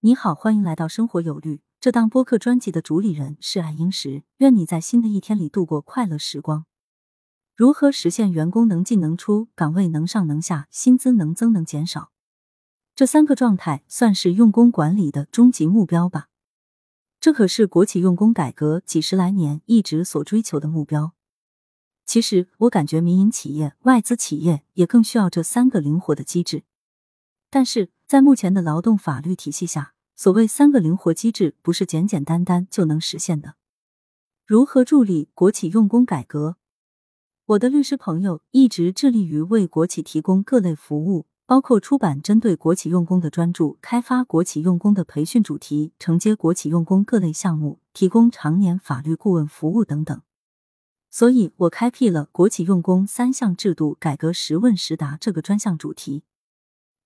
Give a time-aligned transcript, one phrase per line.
[0.00, 1.60] 你好，欢迎来到生活有律。
[1.80, 6.66] 这档播客专辑的主理人是爱英石，愿你在新的一天里度过快乐时光。
[7.56, 12.12] 如何实现员工能进能出、岗位能上能下、薪资能增能减少？
[12.94, 16.28] 这三个状态算是用工管理的终极目标吧？
[17.18, 21.14] 这可是国企用工改革几十来年一直所追求的目标。
[22.06, 26.62] 其实，我感觉民营企业、外资企业也更需要这三个灵活的机制。
[27.50, 33.56] 但是在目前的劳动法律体系下，所谓三个灵活机制不是简简单单就能实现的。
[34.46, 36.56] 如何助力国企用工改革？
[37.44, 50.18] 我的律师朋友一直致力于为国企提供各类服务，包括出版针对国企用工的专著、开发国企用工的培训主题、承接国企用工各类项目、提供常年法律顾问服务等等。
[51.10, 56.22] 所以我开辟了国企用工三项制度改革实问实答这个专项主题。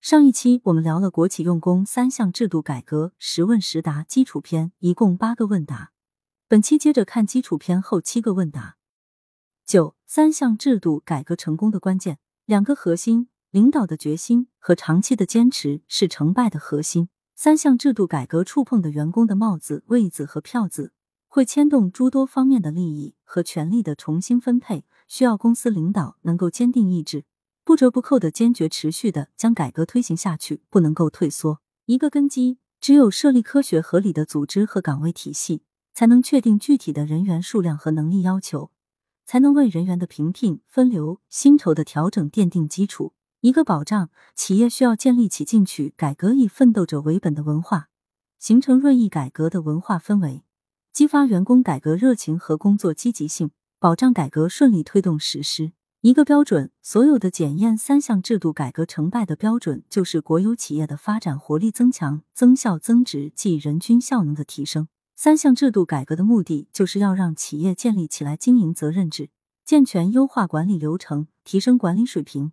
[0.00, 5.90] 上一期我们聊了国企用工三项制度改革十问十答基础篇，一共八个问答。
[6.46, 8.76] 本期接着看基础篇后七个问答。
[9.66, 17.08] 九三项制度改革成功的关键，两个核心：领导的决心和长期的坚持是成败的核心。
[17.34, 20.92] 三项制度改革触碰的员工的帽子、位子和票子，
[21.26, 27.24] 会牵动诸多方面的利益和权力的重新分配，需要公司领导能够坚定意志。
[27.68, 31.60] 不折不扣的、坚决持续的将改革推行下去，不能够退缩。
[31.84, 38.70] 一个根基，只有设立科学合理的组织和岗位体系，才能确定具体的人员数量和能力要求，
[39.26, 43.12] 才能为人员的评聘、分流、薪酬的调整奠定基础。
[43.42, 47.90] 一个保障，企业需要建立起进取、改革以奋斗者为本的文化，
[48.38, 50.42] 形成锐意改革的文化氛围，
[50.90, 55.72] 激发员工改革热情和工作积极性，保障改革顺利推动实施。
[56.00, 64.86] 一个标准，所有的检验三项制度改革成败的标准，就是国有企业的发展活力增强、增效增值，即人均效能的提升。
[65.16, 69.30] 三项制度改革的目的，就是要让企业建立起来经营责任制，
[69.64, 72.52] 健全优化管理流程，提升管理水平。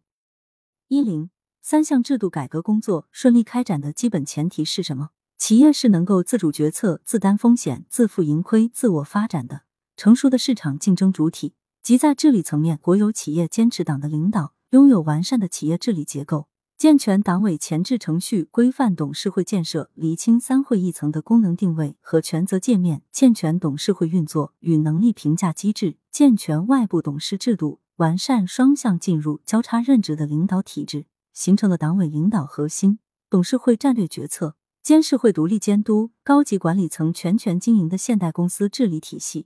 [0.88, 1.29] 一零
[1.61, 5.11] 三项制度改革工作顺利开展的基本前提是什么？
[5.38, 9.61] 企业是能够自主决策、自担风险、自负盈亏、自我发展的
[9.95, 11.53] 成熟的市场竞争主体。
[11.85, 16.47] 即在治理层面，国有企业坚持党的领导，拥有完善的企业治理结构，
[16.79, 32.97] 健全党委前置程序，规范董事会建设，厘清三会一层的功能定位和权责界面，健全董事会运作与能力评价机制，健全外部董事制度，完善双向进入、交叉任职的领导体制，形成了党委领导核心、
[33.29, 39.46] 董事会战略决策、监事会独立监督、高级管理层全权经营的现代公司治理体系。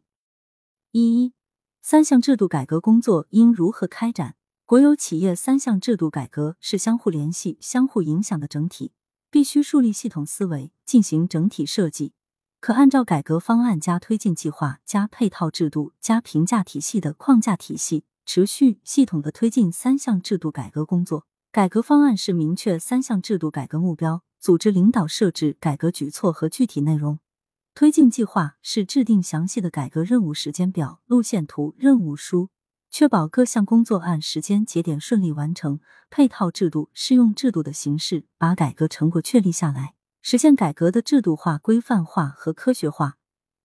[0.93, 1.38] 一一。
[1.81, 4.35] 三项制度改革工作应如何开展？
[4.65, 8.91] 国有企业三项制度改革是相互联系、相互影响的整体，
[9.31, 12.13] 必须树立系统思维，进行整体设计。
[12.59, 21.25] 可按照改革方案加推进计划加配套制度加评价体系的框架体系，持续系统的推进三项制度改革工作。
[21.51, 27.19] 改革方案是明确三项制度改革目标，组织领导设置改革举措和具体内容。
[27.79, 32.49] 推进计划是制定详细的改革任务时间表、路线图、任务书，
[32.91, 35.79] 确保各项工作按时间节点顺利完成。
[36.09, 43.17] 配套制度适用制度的形式，把改革成果确立下来，实现改革的制度化、规范化和科学化。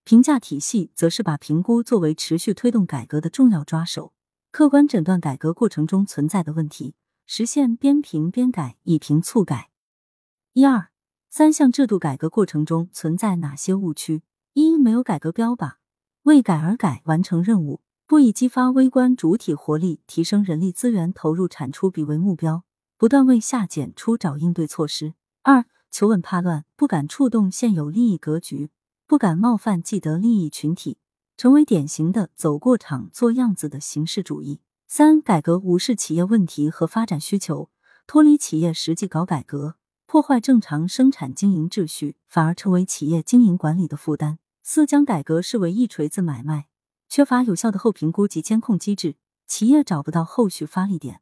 [0.05, 4.13] 评价体系则是把评估作为持续推动改革的重要抓手，
[4.49, 9.71] 客观诊断改革过程中存在的问题，实现边评边改，以评促改。
[10.53, 10.94] 一二。
[11.37, 14.23] 三项制度改革过程中存在哪些误区？
[14.53, 15.73] 一、没有改革标靶，
[16.23, 22.63] 为改而改，完成任务，不以激发微观主体活力、提升人力资源投入产出比为目标，
[22.97, 25.13] 不断为下减出找应对措施。
[25.43, 28.69] 二、求稳怕乱，不敢触动现有利益格局，
[29.05, 30.99] 不敢冒犯既得利益群体，
[31.35, 34.61] 成为典型的走过场做样子的形式主义。
[34.87, 37.69] 三、改革无视企业问题和发展需求，
[38.07, 39.75] 脱离企业实际搞改革。
[40.15, 44.39] 破坏正常生产经营秩序，反而成为企业经营管理的负担。
[44.63, 46.67] 四将改革视为一锤子买卖，
[47.09, 51.19] 缺乏有效的后评估及监控机制，企业找不到后续发力点。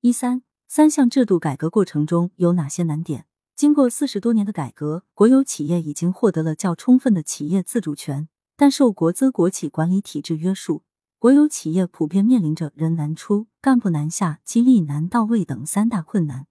[0.00, 3.26] 一三三项制度改革过程中有哪些难点？
[3.54, 10.82] 经过四十多年的改革，国有企业已经获得了较充分的企业自主权，但受国资国企管理体制约束，
[11.18, 16.46] 国有企业普遍面临着人难出、干部难下、激励难到位等三大困难。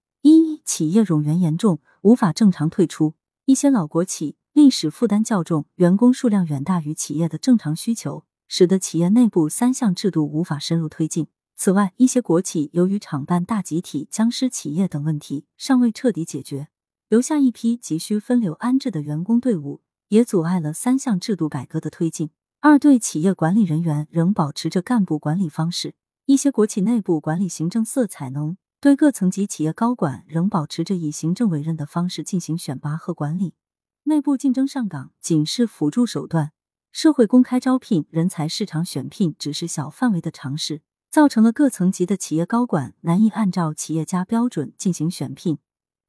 [0.68, 3.14] 企业冗员严重，无法正常退出。
[3.46, 11.28] 一些老国企历史负担较重，员工数量远大于企业的正常需求，使得企业内部三项制度无法深入推进。
[11.56, 16.68] 此外，一些国企由于厂办大集体、僵尸企业等问题尚未彻底解决，
[17.08, 22.28] 留下一批急需分流安置的员工队伍，也阻碍了三项制度改革的推进。
[22.60, 25.94] 二对企业管理人员仍保持着干部管理方式，
[26.26, 33.54] 一些国企内部管理行政色彩浓，对各层级企业高管仍保持着以行政委任的方式进行选拔和管理。
[34.04, 36.52] 内部竞争上岗仅是辅助手段，
[36.92, 45.58] 社会公开招聘、人才市场选聘只是小范围的尝试，造成了各层级的企业高管难以按照企业家标准进行选聘。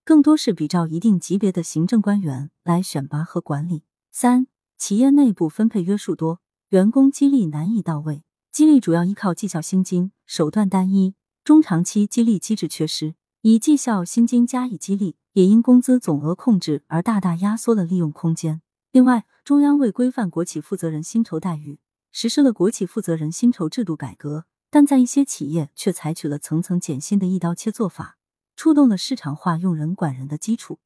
[0.05, 3.83] 更多是比照一定级别的行政官员来选拔和管理。
[4.11, 4.45] 三、
[4.77, 6.39] 企业内部分配约束多，
[6.69, 11.15] 员工激励难以到位，激励主要依靠绩效薪金，手段单一，
[11.49, 18.61] 中长期激励机制缺失，以绩效薪金加以激励，也因工资总额控制而大大压缩了利用空间。
[18.91, 21.79] 另外，中央为规范国企负责人薪酬待遇，
[22.11, 28.19] 实施了国企负责人薪酬制度改革，但在一些企业却采取了层层减薪的一刀切做法。
[28.55, 30.77] 触动了市场化用人管人的基础。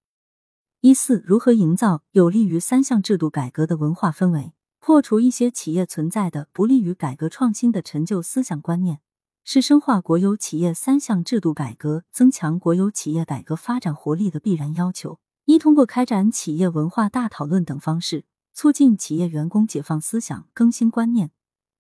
[0.80, 9.02] 一四，如何营造有利于三项制度改革的文化氛围，破除一些企业存在的不利于改革创新的陈旧思想观念，
[9.46, 15.20] 是深化国有企业三项制度改革、增强国有企业改革发展活力的必然要求。
[15.46, 18.24] 一，通过开展企业文化大讨论等方式，
[18.54, 21.32] 促进企业员工解放思想、更新观念，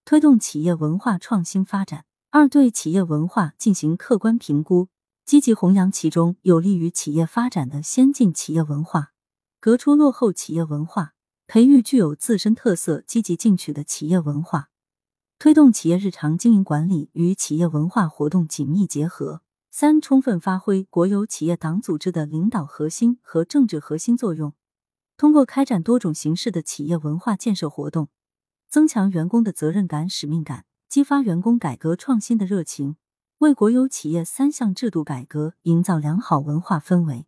[0.03, 2.03] 推动企业文化创新发展。
[2.31, 4.89] 二，对企业文化进行客观评估。
[5.25, 9.13] 积极弘扬其中有利于企业发展的先进企业文化，
[9.61, 11.13] 革出落后企业文化，
[11.47, 14.67] 培育具有自身特色、积极进取的企业文化，
[15.43, 19.41] 推动企业日常经营管理与企业文化活动紧密结合。
[19.69, 24.53] 三、充分发挥国有企业党组织的领导核心和政治核心作用，
[25.17, 28.07] 通过开展多种形式的企业文化建设活动，
[28.69, 32.95] 增强员工的责任感、使命感，激发员工改革创新的热情。
[33.39, 37.27] 为国有企业三项制度改革营造良好文化氛围。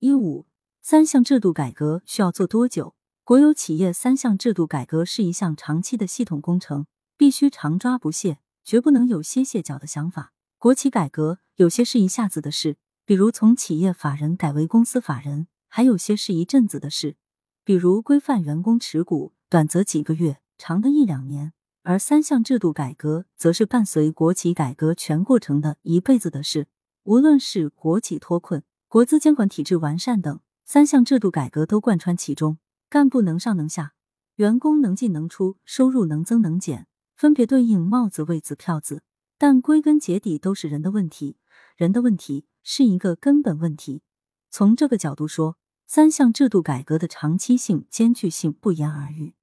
[0.00, 0.44] 一五
[0.82, 2.94] 三项制度改革需要做多久？
[3.24, 6.84] 国有企业三项制度改革是一项长期的系统工程，
[7.16, 10.32] 必须常抓不懈，绝不能有歇歇脚的想法。
[10.58, 17.16] 国企改革有些是一下子的事，比如从企业法人改为公司法人；还有些是一阵子的事，
[17.64, 21.52] 比如规范员工持股，短则几个月，长的一两年。
[21.84, 26.68] 而三项制度改革则是伴随国企改革全过程的一辈子的事。
[27.02, 32.58] 无论是国企脱困、国资监管体制完善等，三项制度改革都贯穿其中。
[32.88, 33.94] 干部能上能下，
[34.36, 36.86] 员工能进能出，收入能增能减，
[37.22, 39.04] 分别对应帽子、位子、票子。
[39.38, 41.36] 但归根结底都是人的问题，
[41.76, 44.02] 人的问题是一个根本问题。
[44.50, 49.36] 从这个角度说，三项制度改革的长期性、艰巨性不言而喻。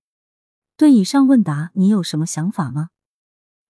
[0.75, 2.89] 对以上问答，你有什么想法吗？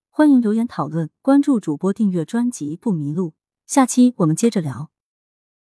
[0.09, 3.35] 欢迎留言讨论，关注主播，订阅专辑不迷路。
[3.67, 4.89] 下期我们接着聊。